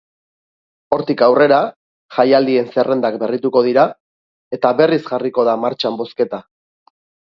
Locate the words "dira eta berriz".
3.69-5.01